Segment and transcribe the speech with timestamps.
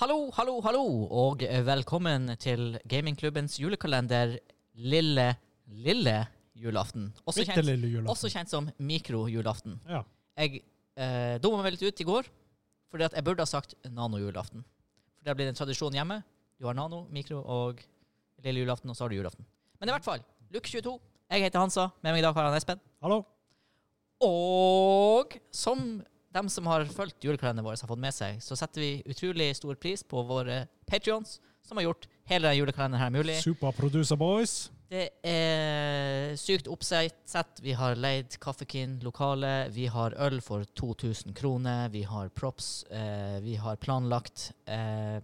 [0.00, 0.82] Hallo, hallo, hallo,
[1.12, 4.30] og velkommen til gamingklubbens julekalender
[4.80, 5.26] lille,
[5.68, 6.14] lille
[6.56, 7.10] julaften.
[7.28, 8.08] Også kjent, lille julaften.
[8.08, 9.74] også kjent som mikrojulaften.
[9.84, 10.00] Ja.
[10.40, 10.62] Jeg
[10.96, 12.30] eh, dumma meg litt ut i går,
[12.88, 14.64] fordi at jeg burde ha sagt nano-julaften.
[14.64, 16.22] For det har blitt en tradisjon hjemme.
[16.56, 17.84] Du har nano, mikro og
[18.40, 19.44] lille julaften, og så har du julaften.
[19.84, 20.96] Men i hvert fall, luke 22.
[21.28, 21.90] Jeg heter Hansa.
[22.00, 22.80] Med meg i dag har han Espen.
[23.04, 23.20] Hallo.
[24.24, 26.00] Og som
[26.34, 29.78] dem som har fulgt julekalenderen vår, har fått med seg, så setter vi utrolig stor
[29.80, 33.38] pris på våre patrions, som har gjort hele julekalenderen her mulig.
[33.42, 34.70] Superproducer boys.
[34.90, 37.60] Det er sykt oppsett.
[37.62, 39.68] Vi har leid Kaffekin lokale.
[39.70, 41.88] Vi har øl for 2000 kroner.
[41.94, 42.82] Vi har props.
[42.90, 44.50] Eh, vi har planlagt.
[44.66, 45.22] Eh,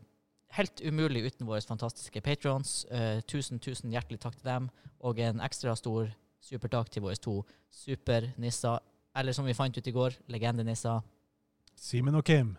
[0.54, 2.84] helt umulig uten våre fantastiske patrons.
[2.84, 4.70] Eh, tusen, tusen hjertelig takk til dem.
[5.02, 6.14] Og en ekstra stor
[6.46, 7.40] supertakk til våre to
[7.74, 8.78] supernisser.
[9.16, 11.00] Eller som vi fant ut i går, legendenisser.
[11.76, 12.56] Simen og Kim.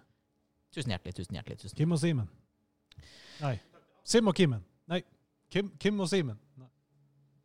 [0.74, 1.60] Tusen hjertelig, tusen hjertelig.
[1.62, 2.30] tusen Kim og Simen.
[3.42, 3.56] Nei.
[4.06, 4.64] Sim og Kimen.
[4.90, 5.02] Nei.
[5.52, 6.38] Kim, Kim og Simen.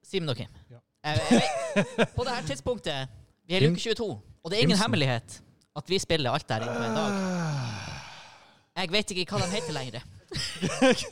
[0.03, 0.49] Simen og Kim.
[0.71, 0.81] Ja.
[1.05, 1.21] Jeg,
[1.77, 3.09] jeg, på det her tidspunktet
[3.49, 4.85] Vi er i uke 22, og det er ingen Kimsen.
[4.85, 5.43] hemmelighet
[5.77, 7.13] at vi spiller alt der inne på en dag.
[8.77, 10.05] Jeg vet ikke hva de heter lenger.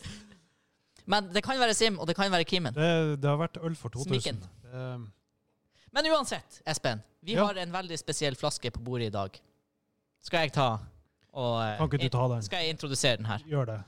[1.11, 2.75] Men det kan være Sim, og det kan være Kimen.
[2.75, 4.09] Det, det har vært øl for 2000.
[4.09, 4.45] Smikken.
[4.73, 5.09] Um,
[5.93, 7.01] Men uansett, Espen.
[7.21, 7.45] Vi Ja.
[7.47, 9.41] har en veldig spesiell flaske på bordet i dag.
[10.23, 10.79] Skal jeg ta
[11.33, 12.43] og eh, kan ikke du ta den?
[12.43, 13.39] Skal jeg introdusere den her?
[13.47, 13.79] Gjør det.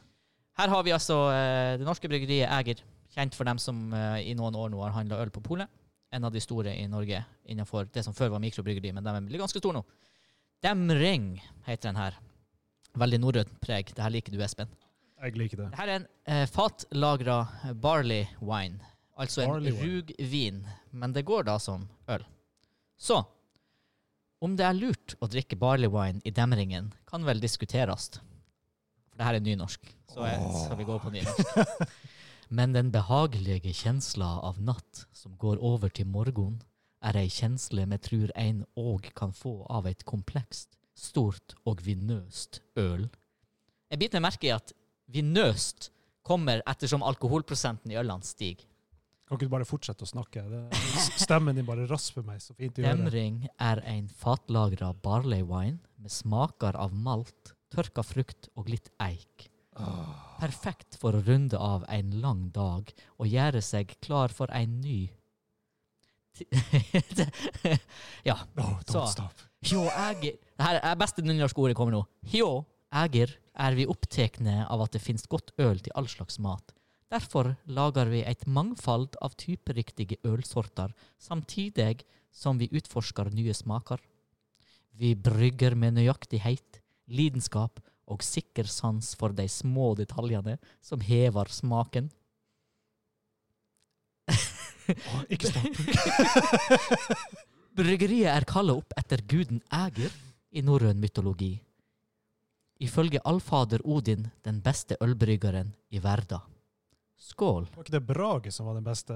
[0.59, 2.83] Her har vi altså eh, det norske bryggeriet Eger.
[3.15, 5.69] Kjent for dem som eh, i noen år nå har handla øl på polet.
[6.13, 9.39] En av de store i Norge innenfor det som før var mikrobryggeri, men de er
[9.41, 9.85] ganske store nå.
[10.63, 12.19] Demring heter den her.
[12.95, 13.95] Veldig norrønt preg.
[13.97, 14.69] Det her liker du, Espen.
[15.23, 15.71] Jeg liker det.
[15.73, 17.39] Dette er en eh, fatlagra
[17.81, 18.79] barley wine.
[19.21, 20.63] Altså en rugvin.
[20.91, 22.25] Men det går da som øl.
[22.97, 23.23] Så
[24.43, 28.09] om det er lurt å drikke barley wine i demringen, kan vel diskuteres.
[29.07, 31.93] For det her er nynorsk, så jeg, skal vi gå på nynorsk.
[32.59, 36.59] Men den behagelige kjensla av natt som går over til morgen,
[37.03, 42.61] er ei kjensle vi trur ein òg kan få av et komplekst, stort og vinøst
[42.79, 43.07] øl.
[43.91, 44.75] Jeg biter merke i at
[45.13, 45.91] vinøst
[46.27, 48.67] kommer ettersom alkoholprosenten i ølene stiger.
[49.33, 50.43] Kan ikke du bare fortsette å snakke?
[51.17, 52.77] Stemmen din bare rasper meg så fint.
[52.77, 59.47] Demring er en fatlagra barley wine med smaker av malt, tørka frukt og litt eik.
[60.37, 64.99] Perfekt for å runde av en lang dag og gjøre seg klar for en ny
[68.29, 68.37] Ja.
[68.61, 69.07] Oh, don't Så.
[69.15, 69.41] stop.
[69.65, 72.05] Hjå eger Det her er beste nynorske ordet kommer nå.
[72.37, 72.51] Hjå
[73.01, 73.33] eger
[73.65, 76.77] er vi opptekne av at det finnes godt øl til all slags mat.
[77.13, 84.01] Derfor lager vi et mangfold av typeriktige ølsorter, samtidig som vi utforsker nye smaker.
[84.97, 86.81] Vi brygger med nøyaktighet,
[87.13, 92.09] lidenskap og sikker sans for de små detaljene som hever smaken.
[94.33, 95.77] Åh, ikke stopp.
[97.77, 100.13] Bryggeriet er kalla opp etter guden Æger
[100.53, 101.55] i norrøn mytologi.
[102.83, 106.43] Ifølge allfader Odin den beste ølbryggeren i verda.
[107.23, 107.67] Skål.
[107.75, 109.15] Var ikke det Brage som var den beste?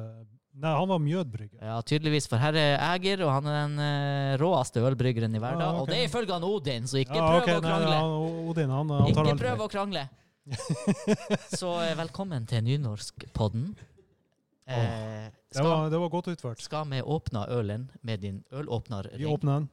[0.56, 1.58] Nei, han var mjødbrygger.
[1.60, 5.60] Ja, tydeligvis, for her er Æger, og han er den eh, råeste ølbryggeren i verden.
[5.60, 5.82] Ja, okay.
[5.82, 7.96] Og det er ifølge han Odin, så ikke Ja, prøv okay, å nei, krangle.
[7.98, 10.04] ja, Odin, han, han Ikke aldri prøv å krangle.
[11.60, 13.66] Så eh, velkommen til Nynorskpodden.
[14.70, 16.62] Eh, Det var, det var godt utført.
[16.62, 19.10] skal vi åpne ølen med din ølåpner?
[19.18, 19.68] Vi åpner den.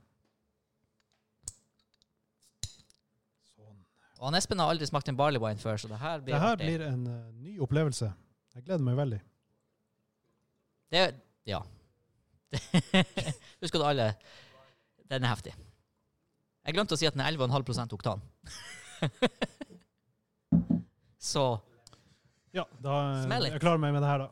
[3.53, 3.79] Sånn.
[4.19, 6.41] Og han Espen har aldri smakt en barley wine før, så det her blir Det
[6.43, 8.11] her blir en uh, ny opplevelse.
[8.53, 9.21] Jeg gleder meg veldig.
[10.93, 11.05] Det
[11.49, 11.61] Ja.
[13.63, 14.11] Husker du alle
[15.09, 15.53] Den er heftig.
[16.63, 18.21] Jeg glemte å si at den er 11,5 oktan.
[21.23, 21.43] Så
[22.53, 23.55] Ja, da Smell it.
[23.55, 24.29] jeg klarer meg med det her, da.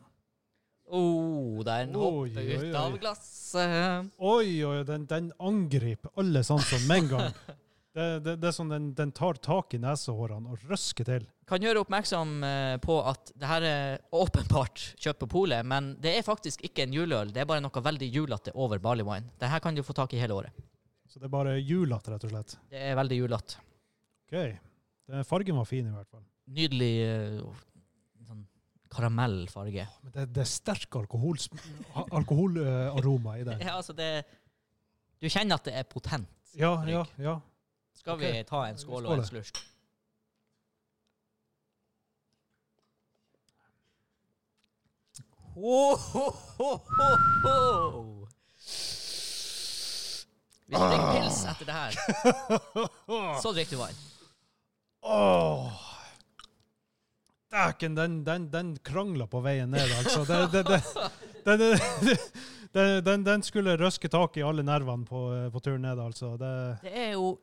[0.92, 2.72] oh, den Oi, hopper oi, ut oi.
[2.78, 4.12] av glasset.
[4.22, 7.34] Oi, oi, den, den angriper alle sansene med en gang.
[7.92, 11.26] Det, det, det er sånn den, den tar tak i nesehårene og røsker til.
[11.52, 16.14] Kan gjøre oppmerksom eh, på at det her er åpenbart kjøpt på polet, men det
[16.16, 17.32] er faktisk ikke en juleøl.
[17.34, 19.28] Det er bare noe veldig julete over barley wine.
[19.36, 20.62] Det her kan du få tak i hele året.
[21.12, 22.54] Så det er bare julete, rett og slett.
[22.72, 23.60] Det er veldig julete.
[24.24, 24.36] OK.
[25.12, 26.22] Den fargen var fin, i hvert fall.
[26.56, 27.66] Nydelig eh,
[28.30, 28.46] sånn
[28.96, 29.84] karamellfarge.
[30.06, 32.56] Men det, det er sterk alkoholaroma alkohol,
[33.36, 33.60] i den.
[33.66, 34.08] Ja, altså det
[35.20, 36.32] Du kjenner at det er potent.
[36.56, 37.36] Ja, ja, ja.
[37.92, 39.60] Skal vi ta en skål og en slurk?
[45.54, 46.24] Ho, ho,
[46.58, 46.70] ho,
[47.44, 47.56] ho.
[50.66, 51.92] Hvis du drikker pils etter det her,
[53.42, 53.98] så drikker du vann.
[55.02, 55.88] Åh,
[57.52, 60.22] Dæken, den, den, den krangla på veien ned, altså.
[60.24, 61.60] Den,
[62.72, 65.20] den, den, den skulle røske tak i alle nervene på,
[65.52, 66.30] på turen ned, altså.
[66.40, 66.52] Det,
[66.86, 67.34] Det er jo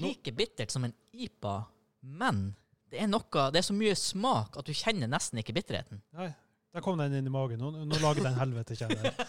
[0.00, 1.58] like bittert som en IPA,
[2.00, 2.54] men
[2.88, 6.00] det er noe Det er så mye smak at du kjenner nesten ikke bitterheten.
[6.16, 6.30] nei,
[6.74, 7.60] der kom den inn i magen.
[7.60, 9.14] Nå, nå lager den helvete, kjenner jeg.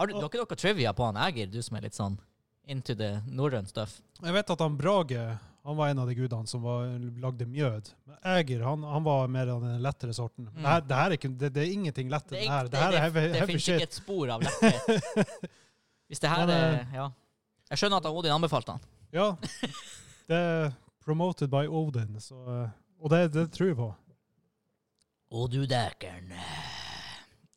[0.00, 2.16] Har du, dere noe trivia på han Ægir, du som er litt sånn
[2.70, 3.98] into the norrøn stuff?
[4.20, 5.24] Jeg vet at han Brage
[5.62, 6.86] han var en av de gudene som var,
[7.20, 7.90] lagde mjød.
[8.08, 10.48] Men Ægir han, han var mer av den lettere sorten.
[10.48, 10.62] Mm.
[10.62, 12.70] Det, her, det, her er ikke, det, det er ingenting lett i Det, er, her.
[12.70, 15.34] Det, Det det, det fins ikke et spor av letthet.
[16.10, 17.10] Hvis det her Men, er eh, Ja.
[17.70, 18.86] Jeg skjønner at Odin anbefalte han.
[19.14, 19.26] Ja.
[20.30, 20.72] Det er
[21.04, 23.90] promoted by Odin, så, eh, og det, det tror jeg på.
[25.30, 26.32] Å, du dækeren.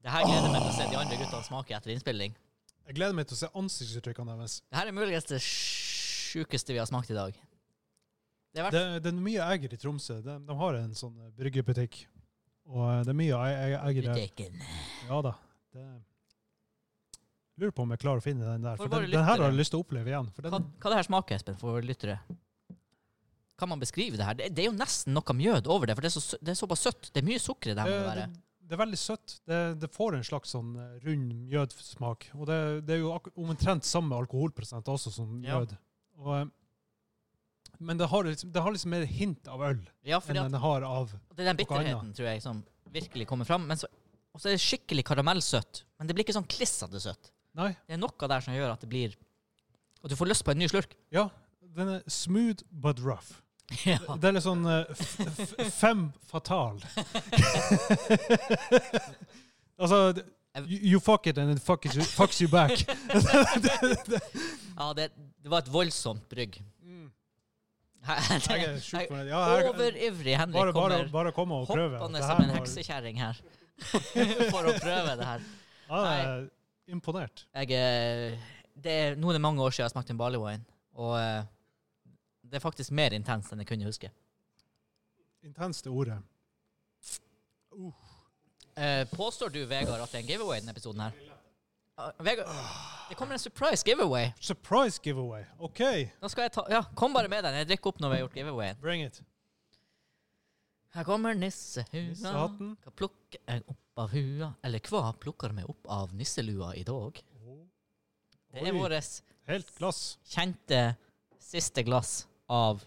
[0.04, 2.36] Det her gleder jeg meg til å se de andre guttene smake etter innspilling.
[2.84, 4.60] Jeg gleder meg til å se ansiktsuttrykkene deres.
[4.70, 7.38] Det her er muligens det sjukeste vi har smakt i dag.
[8.54, 10.20] Det er Det, det er mye Eger i Tromsø.
[10.22, 12.04] De, de har en sånn eh, bryggebutikk.
[12.70, 14.20] Og eh, det er mye e- e- Eger der.
[14.20, 14.60] butikken.
[15.10, 15.34] Ja da.
[15.74, 15.88] Det,
[17.58, 18.78] lurer på om jeg klarer å finne den der.
[18.78, 20.30] For For den, den her har jeg lyst til å oppleve igjen.
[20.36, 22.20] For Hva, den, hva det her smaker, Espen, for lyttere?
[23.64, 24.36] Kan man beskrive det her?
[24.40, 26.60] Det, det er jo nesten noe mjød over det, for det er, så, det er
[26.60, 27.12] såpass søtt.
[27.16, 27.94] Det er mye sukker i det her.
[27.94, 28.26] må det det, være.
[28.34, 29.36] det, det er veldig søtt.
[29.48, 32.28] Det, det får en slags sånn eh, rund mjødsmak.
[32.40, 32.58] Og det,
[32.90, 33.14] det er jo
[33.46, 35.62] omtrent samme alkoholprosent også som Ja.
[35.62, 35.78] mjød.
[36.20, 36.52] Og, eh,
[37.84, 40.62] men det har, liksom, det har liksom mer hint av øl Ja, enn at det
[40.64, 42.62] har av det er den bitterheten, tror jeg, som
[42.94, 43.66] virkelig kommer fram.
[43.68, 43.90] Men så,
[44.34, 45.84] og så er det skikkelig karamellsøtt.
[46.00, 47.32] Men det blir ikke sånn klissete søtt.
[47.58, 47.72] Nei.
[47.88, 49.16] Det er noe der som gjør at det blir
[50.04, 50.96] At du får lyst på en ny slurk.
[51.16, 51.28] Ja,
[51.74, 53.40] den er smooth but rough.
[53.86, 53.98] Ja.
[54.20, 56.78] Det er litt sånn eh, f f fem fatal.
[59.82, 60.14] altså
[60.68, 62.72] you, you fuck it and it fucks you, fucks you back.
[64.78, 66.62] ja, det, det var et voldsomt brygg.
[68.04, 69.30] Fornøyd.
[69.30, 73.38] Ja, Overivrig Henrik bare, bare, kommer bare komme og hoppende som en heksekjerring her
[74.52, 75.46] for å prøve det her.
[75.88, 76.44] Ja, det er
[76.92, 77.46] imponert.
[77.56, 78.36] Jeg, eh,
[78.84, 80.64] det er, nå er det mange år siden jeg har smakt en barley wine,
[81.00, 81.44] og eh,
[82.54, 84.12] det er faktisk mer intenst enn jeg kunne huske.
[85.42, 86.20] Intenst er ordet.
[88.78, 91.16] Eh, påstår du, Vegard, at det er en giveaway i denne episoden her?
[91.98, 92.50] Uh, Vegard,
[93.10, 94.30] det kommer en surprise giveaway.
[94.40, 95.44] Surprise giveaway.
[95.58, 95.82] OK,
[96.22, 97.58] Da skal jeg ta Ja, kom bare med den.
[97.58, 98.82] Jeg drikker opp når vi har gjort giveawayen.
[98.82, 99.22] bring it.
[100.94, 102.04] Her kommer nissehua.
[102.12, 102.76] Nissehatten.
[102.84, 104.52] Hva plukker jeg opp av hua?
[104.64, 107.18] Eller hva plukker vi opp av nisselua i dag?
[108.54, 110.20] Det er vårt Helt glass.
[110.30, 110.96] kjente
[111.42, 112.84] siste glass av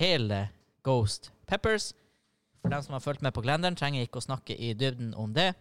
[0.00, 0.48] hele
[0.82, 1.92] Ghost Peppers.
[2.62, 5.32] For dem som har fulgt med på Glenderen, trenger ikke å snakke i dybden om
[5.34, 5.52] det.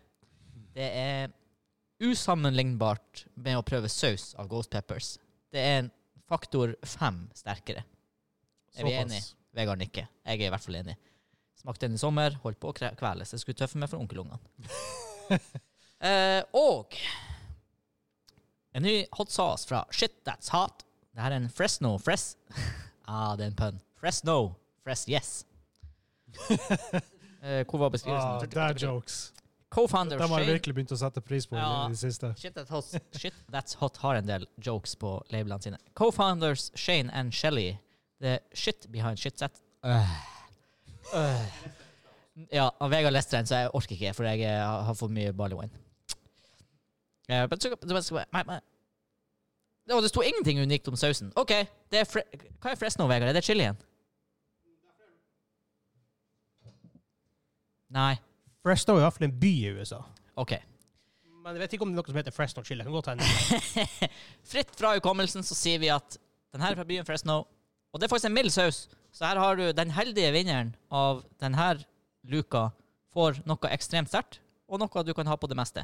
[0.75, 1.31] Det er
[2.01, 5.15] usammenlignbart med å prøve saus av Ghost Peppers.
[5.51, 5.91] Det er en
[6.29, 7.83] faktor fem sterkere.
[8.77, 9.23] Er vi enige?
[9.51, 10.07] Vegard nikker.
[10.23, 10.95] Jeg er i hvert fall enig.
[11.59, 13.33] Smakte den i sommer, holdt på å kveles.
[13.33, 14.39] Jeg skulle tøffe meg for onkelungene.
[16.09, 16.95] eh, og
[18.71, 20.85] en ny hot sauce fra Shit That's Hot.
[21.11, 22.33] Det her er en Fresno Fres...
[23.11, 23.79] ah, det er en pønn.
[24.25, 24.37] no.
[24.85, 25.45] Press Yes.
[27.43, 28.49] Eh, hvor var Ah, beskrivelsen?
[28.53, 29.33] dad jokes.
[29.71, 31.87] Co-founder De har Shane virkelig begynt å sette pris på i Ja.
[31.89, 32.33] det siste.
[32.37, 32.85] Shit, that hot,
[33.17, 35.77] shit That's Hot har en del jokes på labelene sine.
[35.95, 37.77] Co-founders Shane and Shelly.
[38.21, 39.51] The shit behind shit set.
[39.85, 40.07] Øh.
[41.15, 41.45] Øh.
[42.53, 45.33] Ja, og Vegard leste den, så jeg orker ikke, for jeg eh, har for mye
[45.33, 45.71] barley wine.
[47.29, 48.61] Eh, but so- but so- my, men-
[49.91, 51.31] Å, det sto ingenting unikt om sausen.
[51.39, 51.53] OK,
[51.91, 52.23] det er fre
[52.61, 53.31] hva er Fresno, Vegard?
[53.31, 53.77] Er det chilien?
[57.91, 58.15] Nei.
[58.61, 59.99] Fresno er i hvert fall en by i USA.
[60.39, 60.53] OK.
[61.41, 62.83] Men jeg vet ikke om det er noe som heter Fresno Chili.
[62.83, 64.09] Jeg kan godt hende.
[64.51, 66.19] Fritt fra hukommelsen så sier vi at
[66.53, 67.41] den her er fra byen Fresno,
[67.91, 68.83] og det er faktisk en mild saus.
[69.11, 71.73] Så her har du den heldige vinneren av denne
[72.29, 72.69] luka
[73.11, 75.83] får noe ekstremt sterkt, og noe du kan ha på det meste.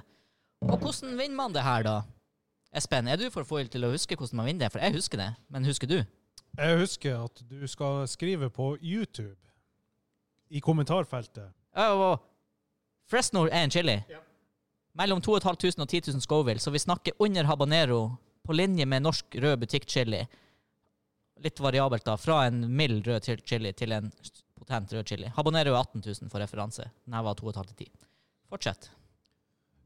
[0.63, 1.97] Og hvordan vinner man det her, da?
[2.77, 4.71] Espen, er du for full til å huske hvordan man vinner det?
[4.75, 5.97] For jeg husker det, men husker du?
[6.57, 9.35] Jeg husker at du skal skrive på YouTube
[10.49, 11.49] i kommentarfeltet.
[11.77, 12.17] Oh, oh.
[13.09, 13.97] Fresno er en chili.
[14.97, 18.01] Mellom 2500 og 10 000 Scoville, så vi snakker under habanero
[18.45, 20.21] på linje med norsk rød butikkchili.
[21.45, 22.17] Litt variabelt, da.
[22.17, 24.09] Fra en mild rød chili til en
[24.57, 25.29] potent rød chili.
[25.35, 26.89] Habanero er 18 000 for referanse.
[27.05, 28.07] Den her var 2,5 til 10.
[28.49, 28.89] Fortsett.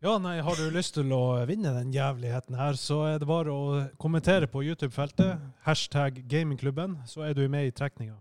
[0.01, 3.53] Ja, nei, har du lyst til å vinne den jævligheten her, så er det bare
[3.53, 5.37] å kommentere på YouTube-feltet.
[5.67, 8.15] Hashtag gamingklubben, så er du med i trekninga.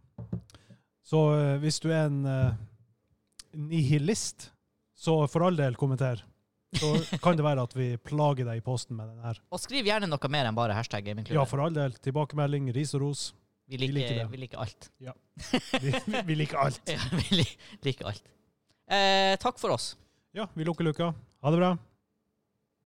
[1.00, 2.58] Så eh, hvis du er en eh,
[3.56, 4.50] nihilist,
[4.92, 6.20] så for all del kommenter.
[6.76, 6.90] Så
[7.24, 9.40] kan det være at vi plager deg i posten med den her.
[9.50, 11.40] Og skriv gjerne noe mer enn bare hashtag gamingklubben.
[11.40, 11.96] Ja, for all del.
[12.04, 13.24] Tilbakemelding, ris og ros.
[13.70, 14.28] Vi Vi liker, liker det.
[14.34, 14.90] vi liker alt.
[15.00, 15.16] Ja.
[15.80, 15.96] vi,
[16.28, 16.84] vi liker alt.
[16.92, 17.40] Ja, vi
[17.88, 18.30] liker alt.
[18.90, 19.94] Eh, takk for oss.
[20.36, 21.14] Ja, vi lukker luka.
[21.40, 21.89] Ha det bra.